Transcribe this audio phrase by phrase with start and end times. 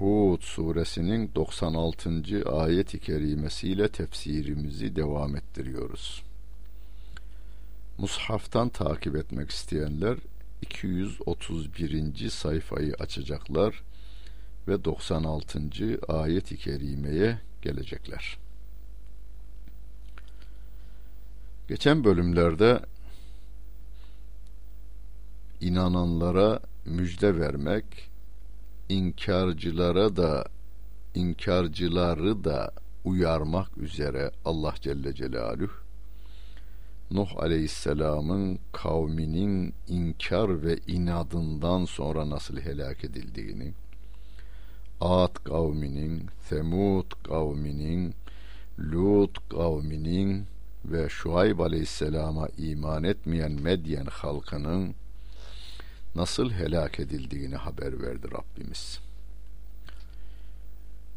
[0.00, 2.10] Hud suresinin 96.
[2.52, 6.22] ayet-i kerimesiyle tefsirimizi devam ettiriyoruz.
[7.98, 10.18] Mushaftan takip etmek isteyenler
[10.62, 12.30] 231.
[12.30, 13.82] sayfayı açacaklar
[14.68, 15.60] ve 96.
[16.08, 18.38] ayet-i kerimeye gelecekler.
[21.68, 22.80] Geçen bölümlerde
[25.60, 28.09] inananlara müjde vermek
[28.90, 30.44] inkarcılara da
[31.14, 32.72] inkarcıları da
[33.04, 35.72] uyarmak üzere Allah Celle Celaluhu
[37.10, 43.72] Nuh Aleyhisselam'ın kavminin inkar ve inadından sonra nasıl helak edildiğini,
[45.00, 48.14] Ad kavminin, Semud kavminin,
[48.78, 50.44] Lut kavminin
[50.84, 54.94] ve Şuayb Aleyhisselam'a iman etmeyen Medyen halkının
[56.14, 59.00] nasıl helak edildiğini haber verdi Rabbimiz.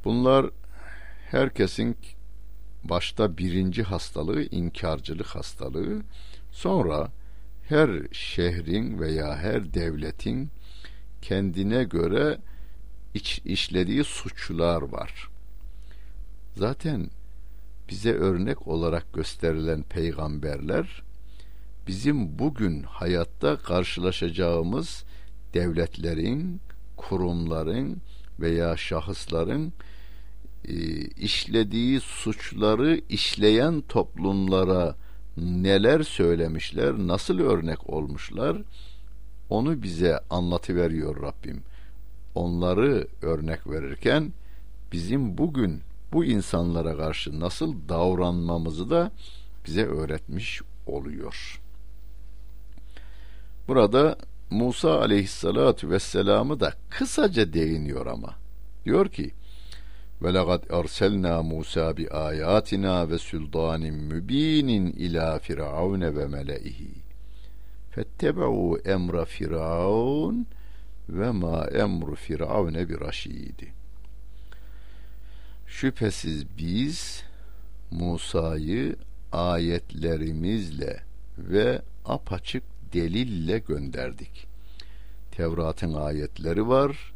[0.05, 0.50] Bunlar
[1.31, 1.97] herkesin
[2.83, 6.02] başta birinci hastalığı inkarcılık hastalığı,
[6.52, 7.11] sonra
[7.63, 10.50] her şehrin veya her devletin
[11.22, 12.38] kendine göre
[13.13, 15.30] iç, işlediği suçlar var.
[16.55, 17.09] Zaten
[17.89, 21.03] bize örnek olarak gösterilen peygamberler
[21.87, 25.03] bizim bugün hayatta karşılaşacağımız
[25.53, 26.61] devletlerin,
[26.97, 28.01] kurumların
[28.39, 29.73] veya şahısların
[30.65, 34.95] e, işlediği suçları işleyen toplumlara
[35.37, 38.57] neler söylemişler, nasıl örnek olmuşlar
[39.49, 41.63] onu bize anlatıveriyor Rabbim.
[42.35, 44.33] Onları örnek verirken
[44.91, 45.81] bizim bugün
[46.13, 49.11] bu insanlara karşı nasıl davranmamızı da
[49.66, 51.62] bize öğretmiş oluyor.
[53.68, 54.18] Burada
[54.50, 58.35] Musa aleyhissalatu vesselam'ı da kısaca değiniyor ama.
[58.85, 59.31] Diyor ki
[60.22, 67.03] ve laqad erselna Musa bi ayatina ve sultanin mübinin ila firavun ve meleihi
[67.91, 70.47] fettebu emra firavun
[71.09, 73.73] ve ma emru firavune bir raşidi.
[75.68, 77.23] Şüphesiz biz
[77.91, 78.96] Musa'yı
[79.31, 81.00] ayetlerimizle
[81.38, 84.47] ve apaçık delille gönderdik.
[85.31, 87.13] Tevrat'ın ayetleri var.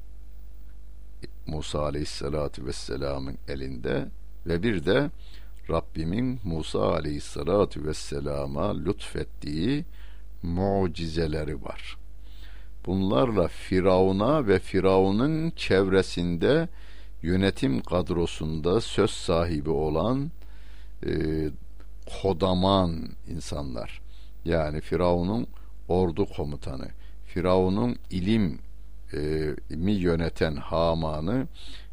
[1.47, 4.07] Musa Aleyhisselatü Vesselam'ın elinde
[4.45, 5.09] ve bir de
[5.69, 9.85] Rabbimin Musa Aleyhisselatü Vesselam'a lütfettiği
[10.43, 11.97] mucizeleri var.
[12.85, 16.69] Bunlarla Firavun'a ve Firavun'un çevresinde
[17.21, 20.31] yönetim kadrosunda söz sahibi olan
[21.05, 21.11] e,
[22.21, 24.01] kodaman insanlar.
[24.45, 25.47] Yani Firavun'un
[25.88, 26.88] ordu komutanı,
[27.25, 28.59] Firavun'un ilim
[29.14, 29.20] e,
[29.70, 31.48] mi yöneten Haman'ı,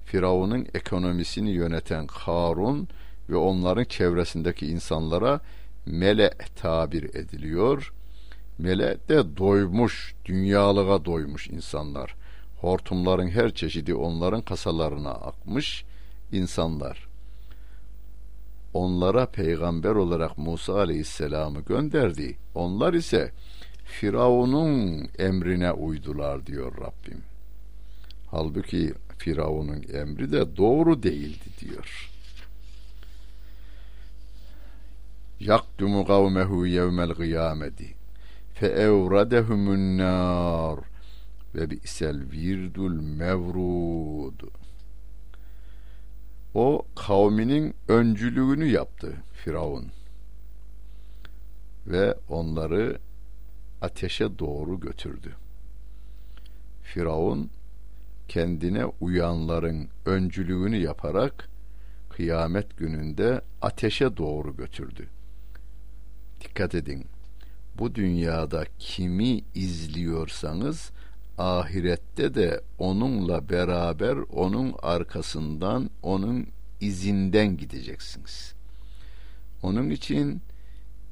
[0.04, 2.88] Firavun'un ekonomisini yöneten Harun
[3.30, 5.40] ve onların çevresindeki insanlara
[5.86, 7.92] mele tabir ediliyor.
[8.58, 12.14] Mele de doymuş, dünyalığa doymuş insanlar.
[12.60, 15.84] Hortumların her çeşidi onların kasalarına akmış
[16.32, 17.08] insanlar.
[18.74, 22.36] Onlara peygamber olarak Musa Aleyhisselam'ı gönderdi.
[22.54, 23.32] Onlar ise
[23.84, 27.22] Firavun'un emrine uydular diyor Rabbim.
[28.30, 32.10] Halbuki Firavun'un emri de doğru değildi diyor.
[35.40, 37.94] Yakdumu kavmehu yevmel kıyameti
[38.54, 40.78] fe evradehumun nar
[41.54, 44.40] ve bi'sel virdul mevrud.
[46.54, 49.86] O kavminin öncülüğünü yaptı Firavun
[51.86, 52.98] ve onları
[53.84, 55.34] ateşe doğru götürdü.
[56.82, 57.50] Firavun
[58.28, 61.48] kendine uyanların öncülüğünü yaparak
[62.10, 65.08] kıyamet gününde ateşe doğru götürdü.
[66.40, 67.06] Dikkat edin.
[67.78, 70.90] Bu dünyada kimi izliyorsanız
[71.38, 76.46] ahirette de onunla beraber onun arkasından onun
[76.80, 78.54] izinden gideceksiniz.
[79.62, 80.42] Onun için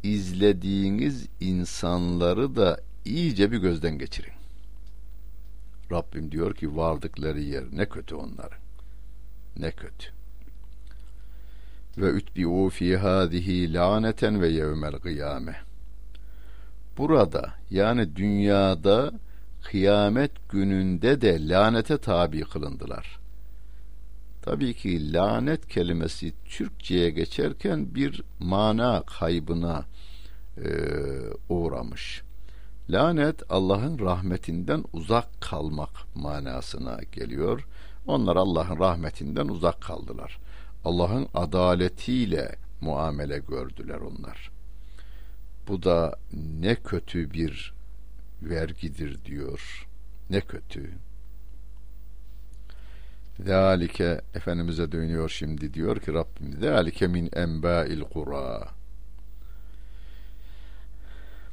[0.03, 4.33] izlediğiniz insanları da iyice bir gözden geçirin.
[5.93, 8.59] Rabbim diyor ki vardıkları yer ne kötü onların.
[9.57, 10.07] Ne kötü.
[11.99, 15.57] ve ütbi'u fi hadihi laneten ve yevmel kıyame.
[16.99, 19.13] Burada yani dünyada
[19.63, 23.22] kıyamet gününde de lanete tabi kılındılar.
[24.43, 29.85] Tabii ki lanet kelimesi Türkçe'ye geçerken bir mana kaybına
[30.57, 30.69] e,
[31.49, 32.23] uğramış.
[32.91, 37.67] Lanet Allah'ın rahmetinden uzak kalmak manasına geliyor.
[38.07, 40.39] Onlar Allah'ın rahmetinden uzak kaldılar.
[40.85, 44.51] Allah'ın adaletiyle muamele gördüler onlar.
[45.69, 46.17] Bu da
[46.61, 47.75] ne kötü bir
[48.43, 49.89] vergidir diyor.
[50.31, 50.91] Ne kötü.
[53.41, 58.69] Zalike Efendimiz'e dönüyor şimdi diyor ki Rabbim zalike min enba'il kura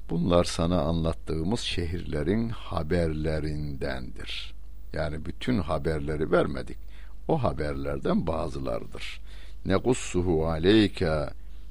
[0.09, 4.53] Bunlar sana anlattığımız şehirlerin haberlerindendir.
[4.93, 6.77] Yani bütün haberleri vermedik.
[7.27, 9.21] O haberlerden bazılardır.
[9.65, 11.29] Nekussuhu aleyke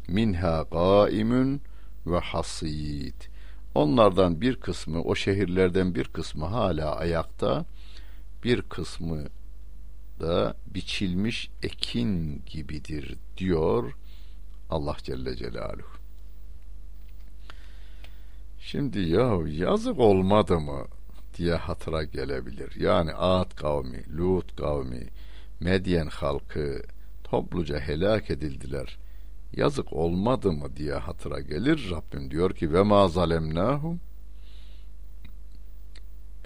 [0.09, 1.61] minha qaimun
[2.07, 3.15] ve hasid.
[3.75, 7.65] Onlardan bir kısmı, o şehirlerden bir kısmı hala ayakta,
[8.45, 9.25] bir kısmı
[10.21, 13.93] da biçilmiş ekin gibidir diyor
[14.71, 15.99] Allah Celle Celaluhu.
[18.61, 20.85] Şimdi ya yazık olmadı mı
[21.39, 22.75] diye hatıra gelebilir.
[22.81, 25.07] Yani Ad kavmi, Lut kavmi,
[25.61, 26.83] Medyen halkı
[27.25, 28.99] topluca helak edildiler.
[29.57, 31.91] Yazık olmadı mı diye hatıra gelir.
[31.91, 34.01] Rabbim diyor ki ve ma zalemnahum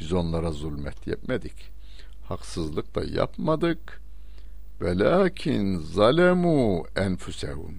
[0.00, 1.54] biz onlara zulmet yapmadık.
[2.32, 4.00] Haksızlık da yapmadık.
[4.80, 7.74] Velakin zalemu enfusehum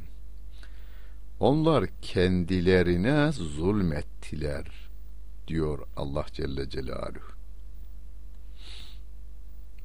[1.40, 4.90] onlar kendilerine zulmettiler
[5.48, 7.34] diyor Allah Celle Celaluhu.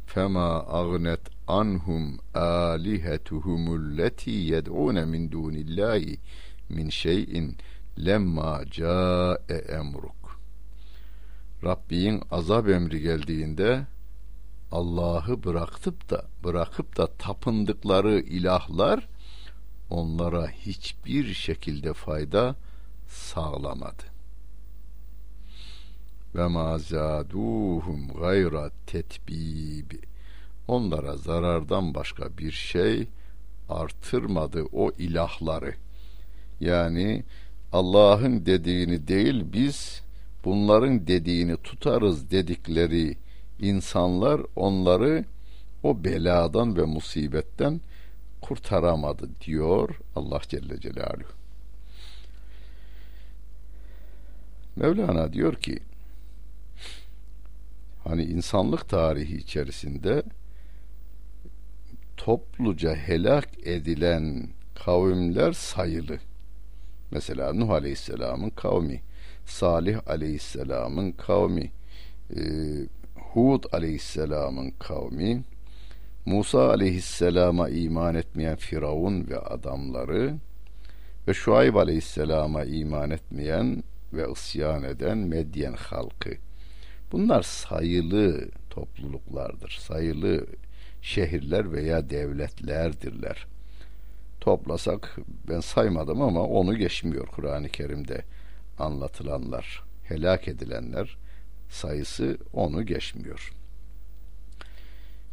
[0.07, 6.19] Fema agnet anhum alihetuhumulleti yed'un min dunillahi
[6.69, 7.57] min şeyin
[7.99, 10.41] lemma ca'e emruk.
[11.65, 13.87] Rabbin azap emri geldiğinde
[14.73, 19.09] Allah'ı bırakıp da bırakıp da tapındıkları ilahlar
[19.91, 22.57] onlara hiçbir şekilde fayda
[23.09, 24.03] sağlamadı.
[26.35, 29.91] Ve ma zaduhum gayra tetbib.
[30.69, 33.09] Onlara zarardan başka bir şey
[33.69, 35.75] artırmadı o ilahları.
[36.61, 37.25] Yani
[37.73, 40.03] Allah'ın dediğini değil biz
[40.45, 43.17] bunların dediğini tutarız dedikleri
[43.61, 45.25] insanlar onları
[45.83, 47.81] o beladan ve musibetten
[48.41, 51.33] kurtaramadı diyor Allah Celle Celaluhu.
[54.77, 55.79] Mevlana diyor ki
[58.05, 60.23] hani insanlık tarihi içerisinde
[62.17, 66.19] topluca helak edilen kavimler sayılı.
[67.11, 69.03] Mesela Nuh Aleyhisselam'ın kavmi,
[69.47, 71.73] Salih Aleyhisselam'ın kavmi,
[72.31, 72.41] e,
[73.39, 75.43] Hud Aleyhisselam'ın kavmi,
[76.27, 80.35] Musa aleyhisselama iman etmeyen Firavun ve adamları
[81.29, 83.83] ve Şuayb aleyhisselama iman etmeyen
[84.13, 86.31] ve isyan eden Medyen halkı.
[87.13, 89.79] Bunlar sayılı topluluklardır.
[89.81, 90.47] Sayılı
[91.03, 93.47] şehirler veya devletlerdirler.
[94.41, 98.23] Toplasak ben saymadım ama onu geçmiyor Kur'an-ı Kerim'de
[98.79, 101.19] anlatılanlar, helak edilenler
[101.71, 103.53] sayısı onu geçmiyor.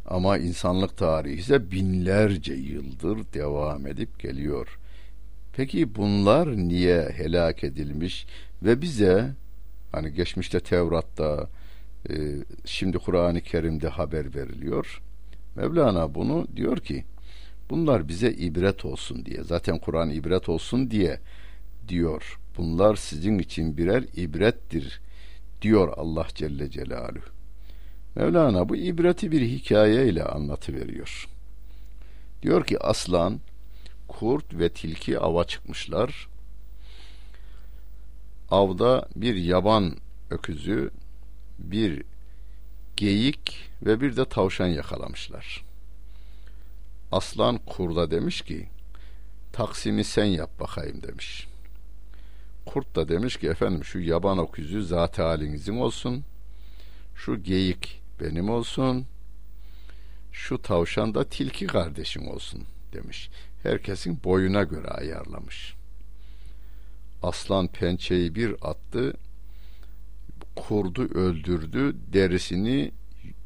[0.06, 4.78] Ama insanlık tarihi ise binlerce yıldır devam edip geliyor.
[5.56, 8.26] Peki bunlar niye helak edilmiş
[8.62, 9.34] ve bize
[9.92, 11.48] hani geçmişte Tevrat'ta
[12.10, 12.14] e,
[12.64, 15.02] şimdi Kur'an-ı Kerim'de haber veriliyor.
[15.56, 17.04] Mevlana bunu diyor ki
[17.70, 21.20] bunlar bize ibret olsun diye zaten Kur'an ibret olsun diye
[21.88, 22.38] diyor.
[22.58, 25.00] Bunlar sizin için birer ibrettir
[25.66, 27.30] diyor Allah Celle Celaluhu.
[28.14, 31.28] Mevlana bu ibreti bir hikaye ile anlatıveriyor.
[32.42, 33.40] Diyor ki aslan,
[34.08, 36.28] kurt ve tilki ava çıkmışlar.
[38.50, 39.96] Avda bir yaban
[40.30, 40.90] öküzü,
[41.58, 42.02] bir
[42.96, 45.64] geyik ve bir de tavşan yakalamışlar.
[47.12, 48.68] Aslan kurda demiş ki,
[49.52, 51.46] taksimi sen yap bakayım demiş.
[52.66, 56.24] Kurt da demiş ki efendim şu yaban öküzü zat halinizin olsun.
[57.14, 59.06] Şu geyik benim olsun.
[60.32, 63.30] Şu tavşan da tilki kardeşim olsun demiş.
[63.62, 65.74] Herkesin boyuna göre ayarlamış.
[67.22, 69.14] Aslan pençeyi bir attı,
[70.56, 72.92] kurdu öldürdü, derisini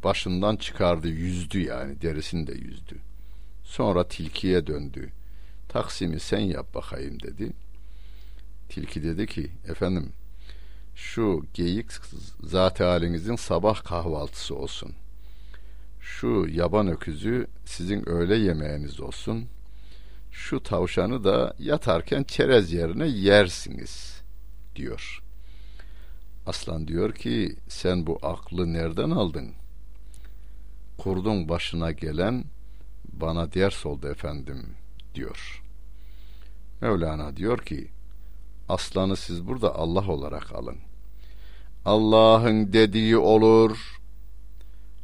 [0.04, 2.96] başından çıkardı, yüzdü yani, derisini de yüzdü.
[3.64, 5.10] Sonra tilkiye döndü.
[5.68, 7.52] Taksimi sen yap bakayım dedi.
[8.70, 10.12] Tilki dedi ki efendim
[10.94, 11.86] şu geyik
[12.42, 14.92] zat halinizin sabah kahvaltısı olsun.
[16.00, 19.46] Şu yaban öküzü sizin öğle yemeğiniz olsun.
[20.32, 24.22] Şu tavşanı da yatarken çerez yerine yersiniz
[24.76, 25.22] diyor.
[26.46, 29.52] Aslan diyor ki sen bu aklı nereden aldın?
[30.98, 32.44] Kurdun başına gelen
[33.12, 34.66] bana ders oldu efendim
[35.14, 35.62] diyor.
[36.80, 37.90] Mevlana diyor ki
[38.70, 40.76] aslanı siz burada Allah olarak alın.
[41.84, 44.00] Allah'ın dediği olur.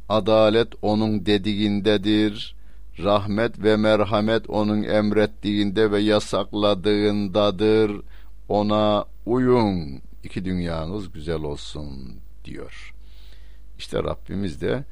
[0.09, 2.55] Adalet onun dediğindedir.
[2.99, 8.01] Rahmet ve merhamet onun emrettiğinde ve yasakladığındadır.
[8.49, 10.01] Ona uyun.
[10.23, 12.93] İki dünyanız güzel olsun diyor.
[13.77, 14.83] İşte Rabbimiz de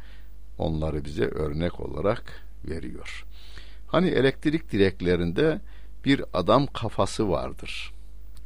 [0.57, 3.25] onları bize örnek olarak veriyor.
[3.87, 5.61] Hani elektrik direklerinde
[6.05, 7.94] bir adam kafası vardır.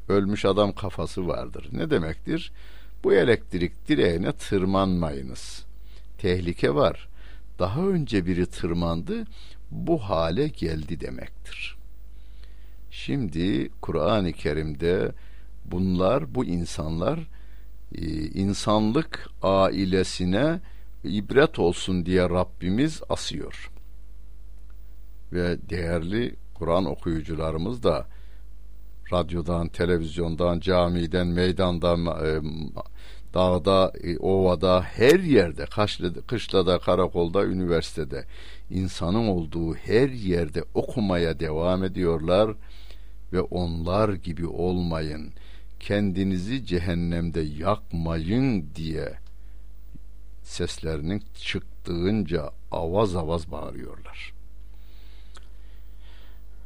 [0.09, 1.69] Ölmüş adam kafası vardır.
[1.71, 2.51] Ne demektir?
[3.03, 5.65] Bu elektrik direğine tırmanmayınız.
[6.17, 7.09] Tehlike var.
[7.59, 9.23] Daha önce biri tırmandı,
[9.71, 11.77] bu hale geldi demektir.
[12.91, 15.11] Şimdi Kur'an-ı Kerim'de
[15.65, 17.19] bunlar, bu insanlar
[17.95, 20.59] e, insanlık ailesine
[21.03, 23.71] ibret olsun diye Rabbimiz asıyor.
[25.33, 28.07] Ve değerli Kur'an okuyucularımız da
[29.13, 32.41] radyodan, televizyondan, camiden, meydandan, e,
[33.33, 38.25] dağda, e, ovada, her yerde, kaşlada, kışlada, karakolda, üniversitede
[38.69, 42.51] insanın olduğu her yerde okumaya devam ediyorlar
[43.33, 45.31] ve onlar gibi olmayın,
[45.79, 49.13] kendinizi cehennemde yakmayın diye
[50.43, 54.38] seslerinin çıktığınca avaz avaz bağırıyorlar.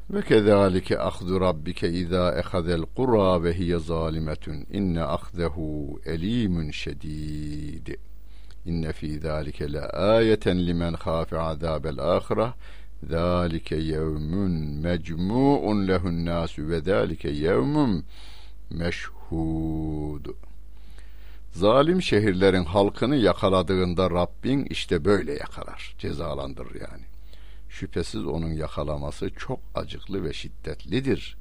[0.10, 7.88] Ve kezalike ahzu rabbike izâ ehadel qura ve hiye zalimetun inne ahzehu elimun şedîd.
[8.66, 12.54] İnne fî zâlike le âyeten limen khâfe azâbel âhire
[13.10, 14.52] zâlike yevmun
[14.84, 18.04] mecmu'un lehun nâsü ve zâlike yevmun
[18.72, 20.26] meşhûd.
[21.52, 27.13] Zalim şehirlerin halkını yakaladığında Rabbin işte böyle yakalar, cezalandırır yani.
[27.74, 31.38] Şüphesiz onun yakalaması çok acıklı ve şiddetlidir.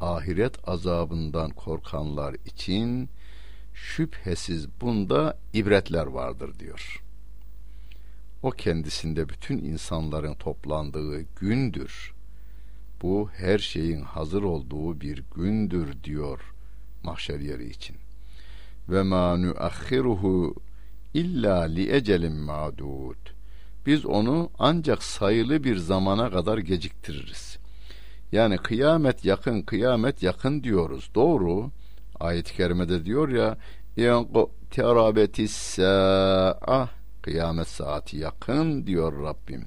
[0.00, 3.08] Ahiret azabından korkanlar için
[3.74, 7.02] şüphesiz bunda ibretler vardır diyor.
[8.42, 12.14] O kendisinde bütün insanların toplandığı gündür.
[13.02, 16.54] Bu her şeyin hazır olduğu bir gündür diyor
[17.02, 17.96] mahşer yeri için.
[18.88, 20.54] Ve ma nuakhiruhu
[21.14, 23.39] illa li ecelin ma'dud
[23.86, 27.58] biz onu ancak sayılı bir zamana kadar geciktiririz.
[28.32, 31.10] Yani kıyamet yakın, kıyamet yakın diyoruz.
[31.14, 31.70] Doğru.
[32.20, 33.56] Ayet-i kerimede diyor ya
[35.48, 36.88] sa'a
[37.22, 39.64] kıyamet saati yakın diyor Rabbim.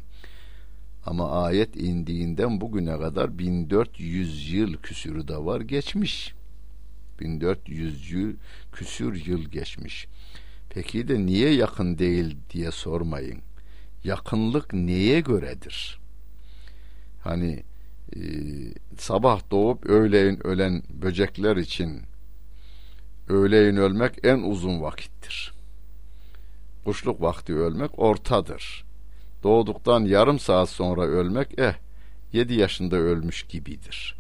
[1.06, 6.34] Ama ayet indiğinden bugüne kadar 1400 yıl küsürü de var geçmiş.
[7.20, 8.34] 1400 yıl
[8.72, 10.08] küsür yıl geçmiş.
[10.70, 13.42] Peki de niye yakın değil diye sormayın
[14.04, 16.00] yakınlık neye göredir?
[17.24, 17.64] Hani
[18.16, 18.20] e,
[18.98, 22.02] sabah doğup öğleyin ölen böcekler için
[23.30, 25.54] öğleyin ölmek en uzun vakittir.
[26.86, 28.84] Kuşluk vakti ölmek ortadır.
[29.44, 31.74] Doğduktan yarım saat sonra ölmek eh
[32.34, 34.16] yedi yaşında ölmüş gibidir.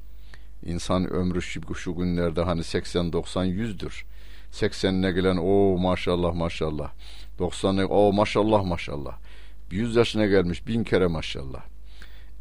[0.66, 4.06] İnsan ömrü şu, günlerde hani 80-90 yüzdür.
[4.52, 6.92] 80'ine gelen o maşallah maşallah.
[7.40, 9.18] 90'ı o maşallah maşallah.
[9.74, 11.64] 100 yaşına gelmiş bin kere maşallah.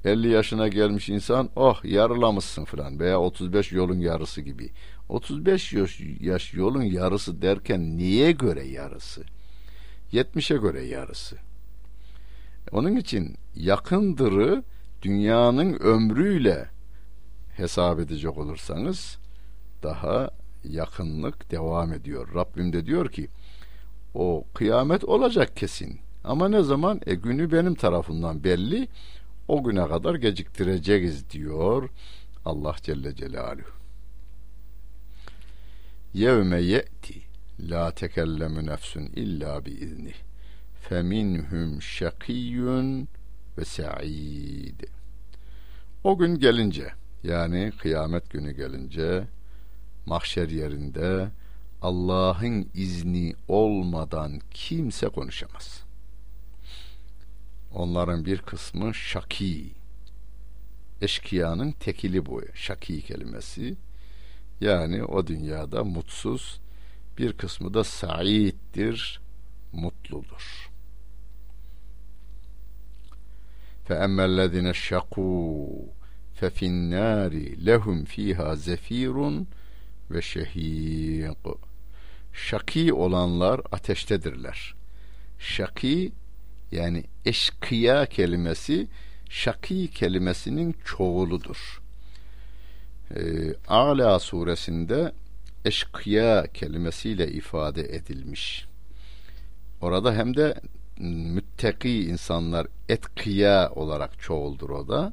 [0.04, 4.70] 50 yaşına gelmiş insan oh yarılamışsın falan veya 35 yolun yarısı gibi.
[5.08, 5.72] 35
[6.20, 9.22] yaş, yolun yarısı derken niye göre yarısı?
[10.12, 11.36] 70'e göre yarısı.
[12.72, 14.62] Onun için yakındırı
[15.02, 16.68] dünyanın ömrüyle
[17.56, 19.18] hesap edecek olursanız
[19.82, 20.30] daha
[20.64, 22.34] yakınlık devam ediyor.
[22.34, 23.28] Rabbim de diyor ki
[24.14, 26.00] o kıyamet olacak kesin.
[26.24, 27.00] Ama ne zaman?
[27.06, 28.88] E günü benim tarafından belli.
[29.48, 31.90] O güne kadar geciktireceğiz diyor
[32.44, 33.70] Allah Celle Celaluhu.
[36.14, 37.22] Yevme ye'ti
[37.60, 40.12] la tekellemu nefsun illa bi izni
[40.88, 43.08] feminhum şakiyyun
[43.58, 44.80] ve sa'id.
[46.04, 49.24] O gün gelince yani kıyamet günü gelince
[50.06, 51.28] mahşer yerinde
[51.82, 55.81] Allah'ın izni olmadan kimse konuşamaz.
[57.73, 59.71] Onların bir kısmı şaki
[61.01, 62.41] eşkıyanın tekili bu.
[62.53, 63.75] Şaki kelimesi.
[64.61, 66.59] Yani o dünyada mutsuz,
[67.17, 69.21] bir kısmı da saittir,
[69.73, 70.71] mutludur.
[73.87, 75.97] فَاَمَّا الَّذِينَ شَقُوا
[76.39, 77.31] فَفِي النَّارِ
[77.67, 79.45] لَهُمْ ف۪يهَا زَف۪يرٌ
[80.11, 81.31] ve şehîk.
[82.33, 84.75] Şaki olanlar ateştedirler.
[85.39, 86.11] Şaki
[86.72, 88.88] yani eşkıya kelimesi
[89.30, 91.82] şaki kelimesinin çoğuludur.
[93.16, 95.12] Ee, Ala suresinde
[95.64, 98.66] eşkıya kelimesiyle ifade edilmiş.
[99.80, 100.54] Orada hem de
[101.34, 105.12] müttaki insanlar etkiya olarak çoğuldur o da.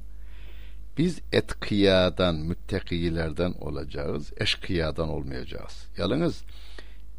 [0.98, 5.88] Biz etkiyadan, müttakilerden olacağız, eşkıyadan olmayacağız.
[5.98, 6.44] Yalnız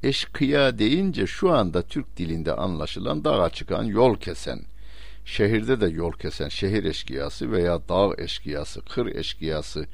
[0.03, 4.61] eşkıya deyince şu anda Türk dilinde anlaşılan dağa çıkan, yol kesen,
[5.25, 9.87] şehirde de yol kesen şehir eşkıyası veya dağ eşkıyası, kır eşkıyası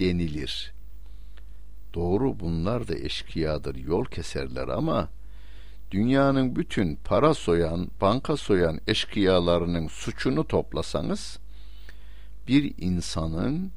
[0.00, 0.72] denilir.
[1.94, 5.08] Doğru bunlar da eşkıyadır, yol keserler ama
[5.90, 11.38] dünyanın bütün para soyan, banka soyan eşkıyalarının suçunu toplasanız
[12.48, 13.70] bir insanın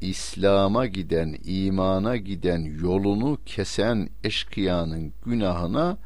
[0.00, 5.98] İslam'a giden, imana giden yolunu kesen eşkıyanın günahına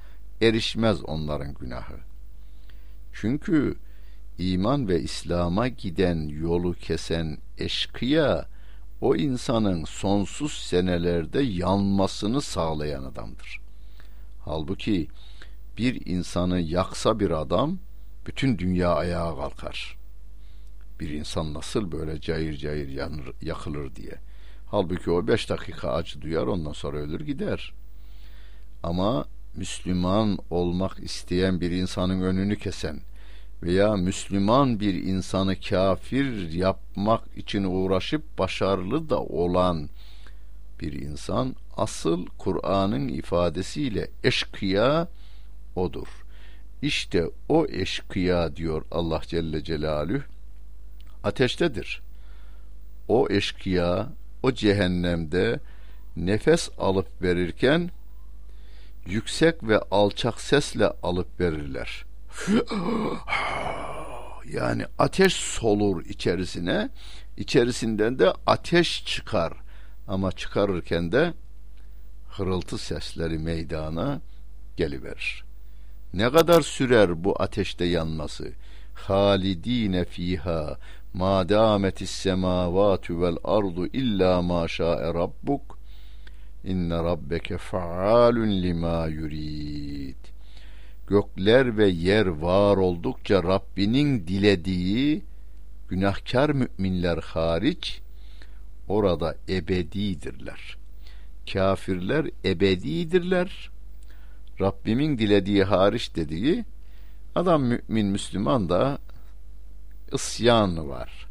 [0.42, 1.96] erişmez onların günahı.
[3.12, 3.76] Çünkü
[4.38, 8.48] iman ve İslam'a giden yolu kesen eşkıya
[9.00, 13.60] o insanın sonsuz senelerde yanmasını sağlayan adamdır.
[14.44, 15.08] Halbuki
[15.78, 17.78] bir insanı yaksa bir adam
[18.26, 20.03] bütün dünya ayağa kalkar.
[21.04, 24.12] Bir insan nasıl böyle cayır cayır yanır, yakılır diye.
[24.66, 27.72] Halbuki o beş dakika acı duyar ondan sonra ölür gider.
[28.82, 29.24] Ama
[29.56, 33.00] Müslüman olmak isteyen bir insanın önünü kesen
[33.62, 39.88] veya Müslüman bir insanı kafir yapmak için uğraşıp başarılı da olan
[40.80, 45.08] bir insan asıl Kur'an'ın ifadesiyle eşkıya
[45.76, 46.08] odur.
[46.82, 50.33] İşte o eşkıya diyor Allah Celle Celaluhu
[51.24, 52.02] ateştedir.
[53.08, 54.08] O eşkıya
[54.42, 55.60] o cehennemde
[56.16, 57.90] nefes alıp verirken
[59.06, 62.04] yüksek ve alçak sesle alıp verirler.
[64.52, 66.90] yani ateş solur içerisine,
[67.36, 69.52] içerisinden de ateş çıkar.
[70.08, 71.34] Ama çıkarırken de
[72.28, 74.20] hırıltı sesleri meydana
[74.76, 75.44] geliverir.
[76.14, 78.52] Ne kadar sürer bu ateşte yanması?
[78.94, 80.78] Halidine fiha
[81.14, 85.78] ma dametis semavatu vel ardu illa ma şa'e rabbuk
[86.64, 90.22] inne rabbeke faalun lima yurid
[91.06, 95.22] gökler ve yer var oldukça Rabbinin dilediği
[95.88, 98.00] günahkar müminler hariç
[98.88, 100.76] orada ebedidirler.
[101.52, 103.70] Kafirler ebedidirler.
[104.60, 106.64] Rabbimin dilediği hariç dediği
[107.34, 108.98] adam mümin Müslüman da
[110.12, 111.26] isyan var.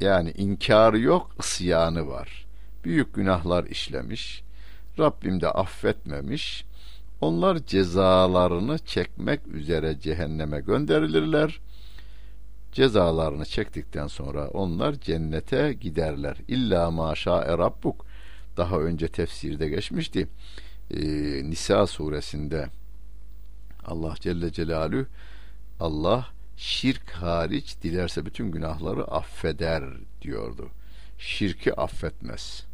[0.00, 2.46] Yani inkarı yok, isyanı var.
[2.84, 4.42] Büyük günahlar işlemiş.
[4.98, 6.64] Rabbim de affetmemiş.
[7.20, 11.60] Onlar cezalarını çekmek üzere cehenneme gönderilirler.
[12.72, 16.36] Cezalarını çektikten sonra onlar cennete giderler.
[16.48, 18.06] İlla maşa rabbuk.
[18.56, 20.28] Daha önce tefsirde geçmişti.
[20.90, 21.00] Ee,
[21.50, 22.68] Nisa suresinde
[23.86, 25.06] Allah Celle Celaluhu
[25.80, 26.26] Allah
[26.60, 29.84] şirk hariç dilerse bütün günahları affeder
[30.22, 30.68] diyordu.
[31.18, 32.66] Şirki affetmez.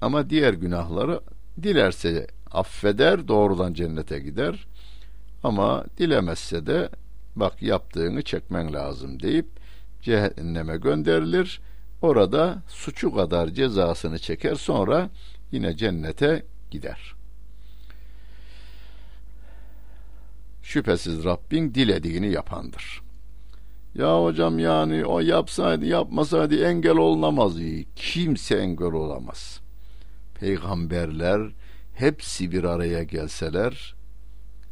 [0.00, 1.20] Ama diğer günahları
[1.62, 4.66] dilerse affeder, doğrudan cennete gider.
[5.42, 6.88] Ama dilemezse de
[7.36, 9.46] bak yaptığını çekmen lazım deyip
[10.02, 11.60] cehenneme gönderilir.
[12.02, 15.10] Orada suçu kadar cezasını çeker sonra
[15.52, 17.19] yine cennete gider.
[20.62, 23.02] Şüphesiz Rabbin dilediğini yapandır.
[23.94, 27.56] Ya hocam yani o yapsaydı yapmasaydı engel olunamaz.
[27.96, 29.60] Kimse engel olamaz.
[30.34, 31.52] Peygamberler
[31.94, 33.94] hepsi bir araya gelseler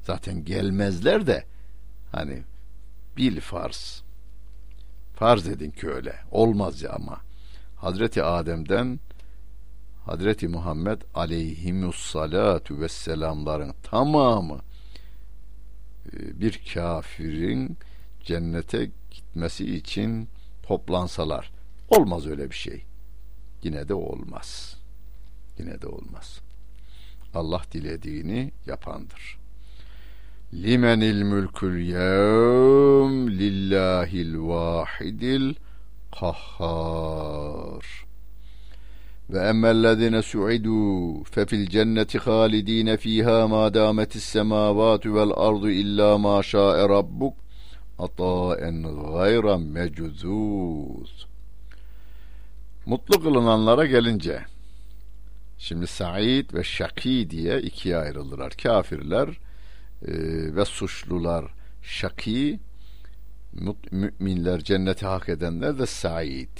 [0.03, 1.45] zaten gelmezler de
[2.13, 2.43] hani
[3.17, 4.03] bil farz.
[5.15, 6.15] Farz edin ki öyle.
[6.31, 7.21] Olmaz ya ama.
[7.77, 9.01] Hazreti Adem'den
[10.07, 14.59] Hazreti Muhammed aleyhimussalatu vesselamların tamamı
[16.13, 17.77] bir kafirin
[18.25, 20.29] cennete gitmesi için
[20.63, 21.51] toplansalar
[21.89, 22.85] olmaz öyle bir şey.
[23.63, 24.77] Yine de olmaz.
[25.59, 26.41] Yine de olmaz.
[27.35, 29.39] Allah dilediğini yapandır.
[30.55, 35.55] Limenil mülkül yevm lillahil vahidil
[36.21, 38.08] kahhar.
[39.31, 47.37] Su'idu fe fil cenneti halidine fiha ma dametis semavatu vel ardu illa ma şa'e rabbuk
[47.99, 51.27] ataen gayra mecuzuz.
[52.87, 54.45] Mutlu kılınanlara gelince
[55.59, 58.53] şimdi Said ve Şaki diye ikiye ayrılırlar.
[58.53, 60.13] Kafirler e,
[60.57, 61.45] ve suçlular
[61.83, 62.61] Şaki
[63.91, 66.57] müminler cenneti hak edenler de Said.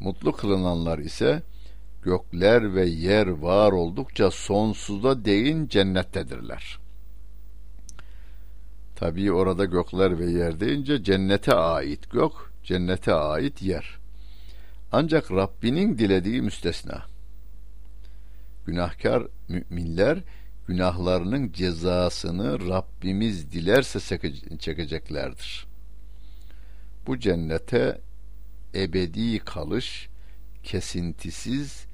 [0.00, 1.42] Mutlu kılınanlar ise
[2.06, 6.78] gökler ve yer var oldukça sonsuza değin cennettedirler.
[8.96, 13.98] Tabii orada gökler ve yer deyince cennete ait gök, cennete ait yer.
[14.92, 17.02] Ancak Rabbinin dilediği müstesna.
[18.66, 20.18] Günahkar müminler
[20.66, 24.18] günahlarının cezasını Rabbimiz dilerse
[24.58, 25.66] çekeceklerdir.
[27.06, 28.00] Bu cennete
[28.74, 30.08] ebedi kalış
[30.62, 31.85] kesintisiz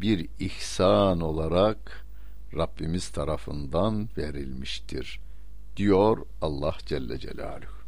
[0.00, 2.06] bir ihsan olarak
[2.56, 5.20] Rabbimiz tarafından verilmiştir
[5.76, 7.80] diyor Allah Celle Celaluhu.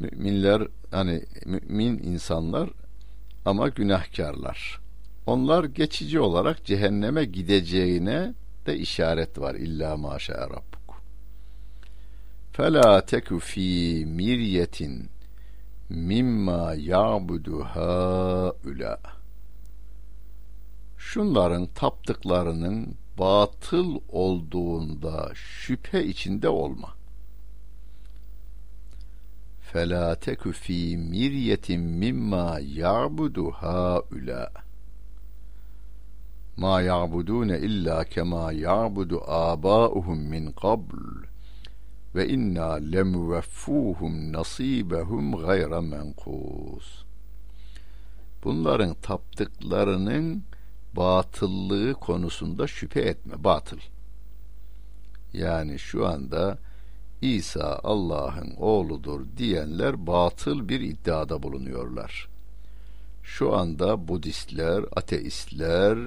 [0.00, 2.70] Müminler hani mümin insanlar
[3.44, 4.80] ama günahkarlar.
[5.26, 8.34] Onlar geçici olarak cehenneme gideceğine
[8.66, 9.54] de işaret var.
[9.54, 11.02] İlla maşa rabbuk.
[12.52, 15.08] Fela teku fi miryetin
[15.88, 19.00] mimma ya'budu haula.
[20.98, 26.94] Şunların taptıklarının batıl olduğunda şüphe içinde olma.
[29.60, 34.50] Fela teku fi miryetin mimma ya'budu haula.
[36.56, 41.33] Ma ya'budune illa kema ya'budu aba'uhum min qabl
[42.14, 47.04] ve inna lemuveffuhum nasibehum gayra menkus.
[48.44, 50.44] Bunların taptıklarının
[50.96, 53.44] batıllığı konusunda şüphe etme.
[53.44, 53.78] Batıl.
[55.32, 56.58] Yani şu anda
[57.22, 62.28] İsa Allah'ın oğludur diyenler batıl bir iddiada bulunuyorlar.
[63.22, 65.98] Şu anda Budistler, ateistler,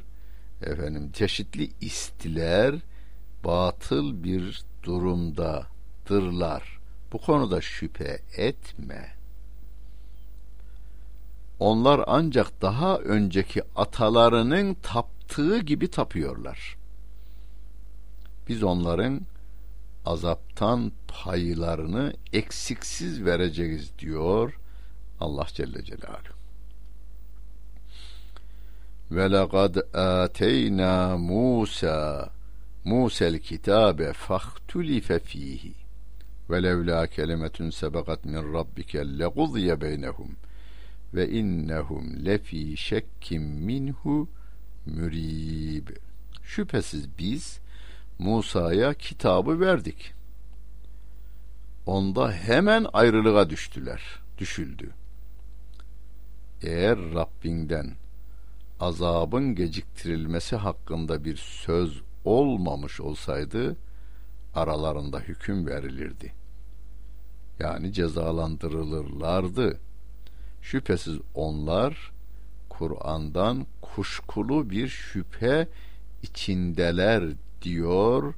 [0.61, 2.75] efendim çeşitli istiler
[3.45, 5.67] batıl bir durumda
[6.07, 6.79] dırlar.
[7.13, 9.17] Bu konuda şüphe etme.
[11.59, 16.77] Onlar ancak daha önceki atalarının taptığı gibi tapıyorlar.
[18.47, 19.21] Biz onların
[20.05, 24.59] azaptan paylarını eksiksiz vereceğiz diyor
[25.19, 26.37] Allah Celle Celaluhu.
[29.11, 32.29] Ve lekad ateyna Musa
[32.85, 35.86] Musa'l kitabe fahtulife fihi
[36.49, 40.35] ve levla kelimetun sebakat min rabbike leguziye beynehum
[41.13, 44.29] ve innehum lefi şekkim minhu
[44.85, 45.87] mürib.
[46.43, 47.59] Şüphesiz biz
[48.19, 50.13] Musa'ya kitabı verdik.
[51.85, 54.01] Onda hemen ayrılığa düştüler,
[54.37, 54.89] düşüldü.
[56.61, 57.93] Eğer Rabbinden
[58.79, 63.77] azabın geciktirilmesi hakkında bir söz olmamış olsaydı
[64.57, 66.33] aralarında hüküm verilirdi.
[67.59, 69.79] Yani cezalandırılırlardı.
[70.61, 72.11] Şüphesiz onlar
[72.69, 75.67] Kur'an'dan kuşkulu bir şüphe
[76.23, 77.23] içindeler
[77.61, 78.33] diyor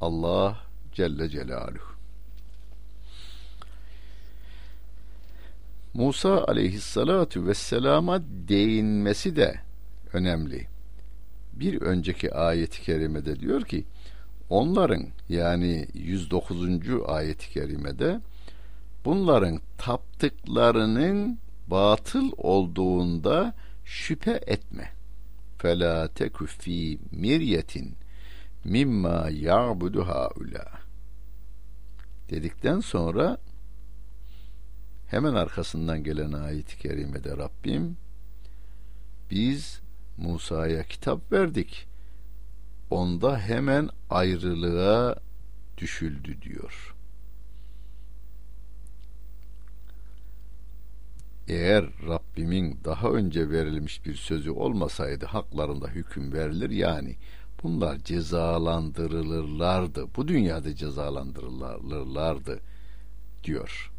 [0.00, 0.60] Allah
[0.92, 1.94] Celle Celaluhu.
[5.94, 9.60] Musa aleyhissalatu vesselama değinmesi de
[10.12, 10.66] önemli.
[11.52, 13.84] Bir önceki ayet-i kerimede diyor ki
[14.54, 16.60] Onların yani 109.
[17.06, 18.20] ayet-i kerimede
[19.04, 24.92] bunların taptıklarının batıl olduğunda şüphe etme.
[25.58, 27.94] Fela teku fi miryetin
[28.64, 30.80] mimma ya'budu haula.
[32.30, 33.38] Dedikten sonra
[35.06, 37.96] hemen arkasından gelen ayet-i kerimede Rabbim
[39.30, 39.80] biz
[40.16, 41.93] Musa'ya kitap verdik
[42.94, 45.16] onda hemen ayrılığa
[45.78, 46.94] düşüldü diyor.
[51.48, 57.16] Eğer Rabbimin daha önce verilmiş bir sözü olmasaydı haklarında hüküm verilir yani
[57.62, 60.06] bunlar cezalandırılırlardı.
[60.16, 62.60] Bu dünyada cezalandırılırlardı
[63.44, 63.92] diyor.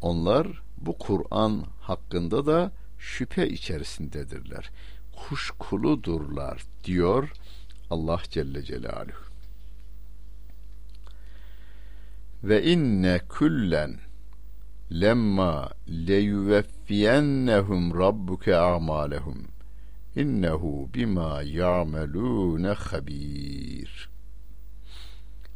[0.00, 4.70] Onlar bu Kur'an hakkında da şüphe içerisindedirler
[5.16, 7.32] kuşkuludurlar diyor
[7.90, 9.34] Allah Celle Celaluhu.
[12.44, 13.98] ve inne kullen
[14.92, 19.46] lemma leyuveffiyennehum rabbuke a'malehum
[20.16, 24.08] innehu bima ya'melune habir.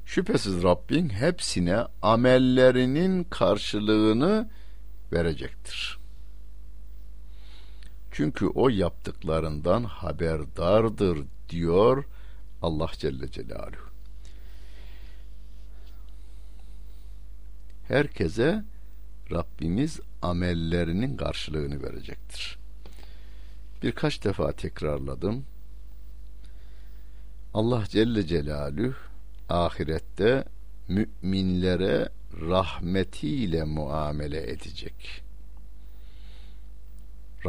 [0.06, 4.50] Şüphesiz Rabbin hepsine amellerinin karşılığını
[5.12, 5.97] verecektir.
[8.18, 12.04] Çünkü o yaptıklarından haberdardır diyor
[12.62, 13.90] Allah Celle Celaluhu.
[17.88, 18.64] Herkese
[19.30, 22.58] Rabbimiz amellerinin karşılığını verecektir.
[23.82, 25.44] Birkaç defa tekrarladım.
[27.54, 28.94] Allah Celle Celaluhu
[29.48, 30.44] ahirette
[30.88, 32.08] müminlere
[32.40, 35.27] rahmetiyle muamele edecek.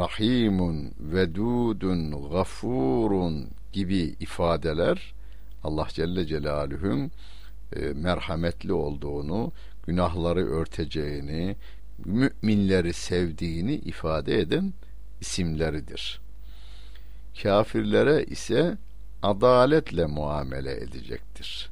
[0.00, 5.14] Rahimun, vedudun, gafurun gibi ifadeler
[5.64, 7.10] Allah Celle Celaluhu'nun
[7.76, 9.52] e, merhametli olduğunu,
[9.86, 11.56] günahları örteceğini,
[12.04, 14.72] müminleri sevdiğini ifade eden
[15.20, 16.20] isimleridir.
[17.42, 18.78] Kafirlere ise
[19.22, 21.70] adaletle muamele edecektir.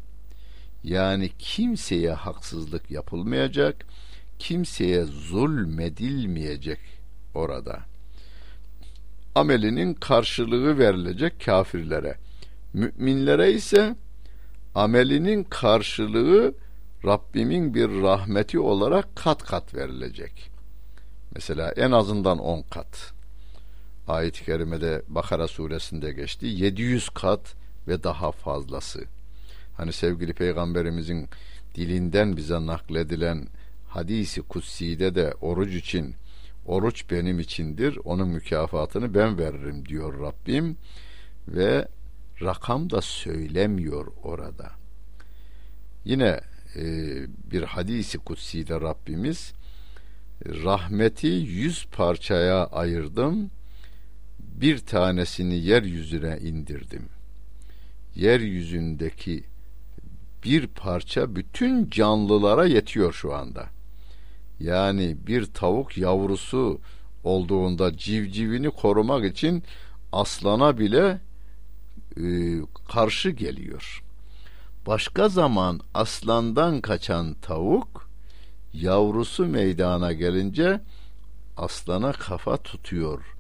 [0.85, 3.87] Yani kimseye haksızlık yapılmayacak,
[4.39, 6.79] kimseye zulmedilmeyecek
[7.35, 7.88] orada.
[9.39, 12.17] Amelinin karşılığı verilecek kafirlere.
[12.73, 13.97] Müminlere ise
[14.75, 16.55] amelinin karşılığı
[17.05, 20.51] Rabbimin bir rahmeti olarak kat kat verilecek.
[21.35, 23.13] Mesela en azından on kat.
[24.09, 26.47] Ayet-i kerimede Bakara suresinde geçti.
[26.47, 27.55] 700 kat
[27.89, 29.05] ve daha fazlası.
[29.77, 31.29] Hani sevgili peygamberimizin
[31.75, 33.47] dilinden bize nakledilen
[33.89, 36.15] hadisi kutsi'de de oruç için
[36.69, 40.77] oruç benim içindir onun mükafatını ben veririm diyor Rabbim
[41.49, 41.89] ve
[42.43, 44.71] rakam da söylemiyor orada.
[46.05, 46.41] Yine
[46.77, 46.83] e,
[47.51, 49.53] bir hadisi kutsi'de Rabbimiz
[50.47, 53.51] rahmeti yüz parçaya ayırdım
[54.39, 57.09] bir tanesini yeryüzüne indirdim.
[58.15, 59.45] Yeryüzündeki
[60.45, 63.78] bir parça bütün canlılara yetiyor şu anda.
[64.61, 66.81] Yani bir tavuk yavrusu
[67.25, 69.63] olduğunda civcivini korumak için
[70.13, 71.21] aslana bile
[72.17, 72.25] e,
[72.93, 74.03] karşı geliyor.
[74.87, 78.09] Başka zaman aslandan kaçan tavuk
[78.73, 80.81] yavrusu meydana gelince
[81.57, 83.37] aslana kafa tutuyor.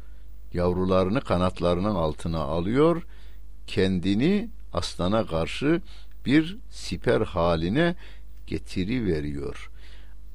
[0.54, 3.06] Yavrularını kanatlarının altına alıyor.
[3.66, 5.82] Kendini aslana karşı
[6.26, 7.94] bir siper haline
[8.46, 9.70] getiri veriyor.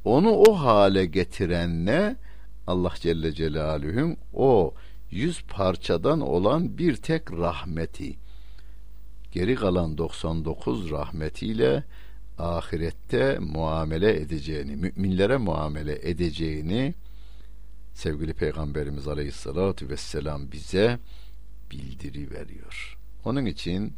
[0.06, 2.16] Onu o hale getiren ne?
[2.68, 4.74] Allah Celle Celaluhu'nun o
[5.12, 8.16] yüz parçadan olan bir tek rahmeti.
[9.32, 11.84] Geri kalan 99 rahmetiyle
[12.38, 16.94] ahirette muamele edeceğini, müminlere muamele edeceğini
[17.94, 21.00] sevgili Peygamberimiz Aleyhisselatü Vesselam bize
[21.72, 22.98] bildiri veriyor.
[23.26, 23.94] Onun için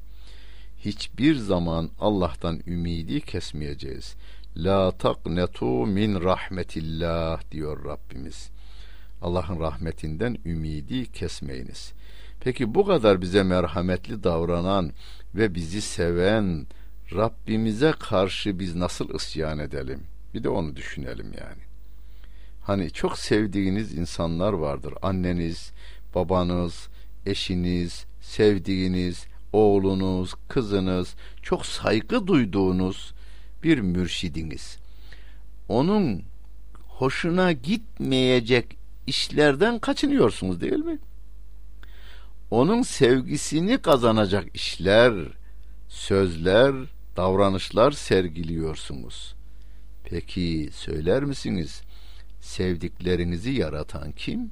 [0.77, 4.15] hiçbir zaman Allah'tan ümidi kesmeyeceğiz.
[4.57, 8.49] La taknetu min rahmetillah diyor Rabbimiz.
[9.21, 11.93] Allah'ın rahmetinden ümidi kesmeyiniz.
[12.39, 14.91] Peki bu kadar bize merhametli davranan
[15.35, 16.65] ve bizi seven
[17.11, 20.03] Rabbimize karşı biz nasıl isyan edelim?
[20.33, 21.61] Bir de onu düşünelim yani.
[22.61, 24.93] Hani çok sevdiğiniz insanlar vardır.
[25.01, 25.71] Anneniz,
[26.15, 26.87] babanız,
[27.25, 33.14] eşiniz, sevdiğiniz, oğlunuz, kızınız, çok saygı duyduğunuz
[33.65, 34.77] bir mürşidiniz.
[35.69, 36.23] Onun
[36.87, 40.99] hoşuna gitmeyecek işlerden kaçınıyorsunuz değil mi?
[42.51, 45.13] Onun sevgisini kazanacak işler,
[45.89, 46.75] sözler,
[47.17, 49.35] davranışlar sergiliyorsunuz.
[50.03, 51.81] Peki söyler misiniz?
[52.41, 54.49] Sevdiklerinizi yaratan kim?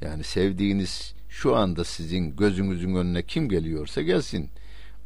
[0.00, 4.50] Yani sevdiğiniz şu anda sizin gözünüzün önüne kim geliyorsa gelsin.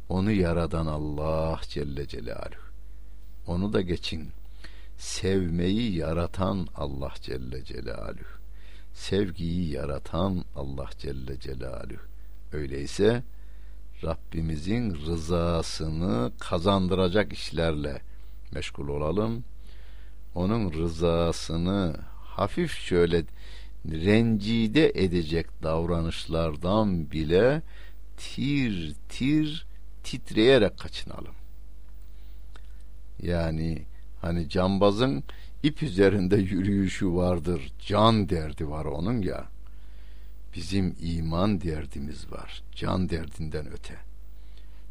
[0.09, 2.62] Onu yaradan Allah Celle Celaluhu.
[3.47, 4.29] Onu da geçin.
[4.97, 8.39] Sevmeyi yaratan Allah Celle Celaluhu.
[8.93, 12.01] Sevgiyi yaratan Allah Celle Celaluhu.
[12.53, 13.23] Öyleyse
[14.03, 18.01] Rabbimizin rızasını kazandıracak işlerle
[18.51, 19.43] meşgul olalım.
[20.35, 23.23] Onun rızasını hafif şöyle
[23.85, 27.61] rencide edecek davranışlardan bile
[28.17, 29.65] tir tir
[30.03, 31.35] titreyerek kaçınalım.
[33.21, 33.85] Yani
[34.21, 35.23] hani cambazın
[35.63, 37.73] ip üzerinde yürüyüşü vardır.
[37.79, 39.45] Can derdi var onun ya.
[40.55, 42.63] Bizim iman derdimiz var.
[42.75, 43.95] Can derdinden öte.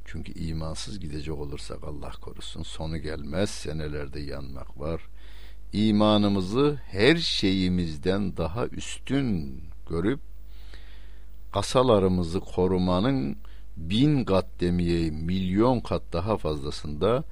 [0.04, 5.02] Çünkü imansız gidecek olursak Allah korusun sonu gelmez senelerde yanmak var.
[5.72, 10.20] İmanımızı her şeyimizden daha üstün görüp
[11.52, 13.36] kasalarımızı korumanın
[13.76, 17.24] bin kat demeye milyon kat daha fazlasında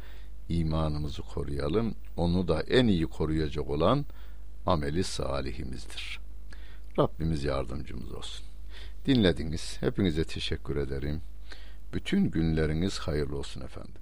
[0.50, 1.94] imanımızı koruyalım.
[2.16, 4.04] Onu da en iyi koruyacak olan
[4.66, 6.20] ameli salihimizdir.
[6.98, 8.46] Rabbimiz yardımcımız olsun.
[9.06, 9.76] Dinlediniz.
[9.80, 11.20] Hepinize teşekkür ederim.
[11.94, 13.99] Bütün günleriniz hayırlı olsun efendim.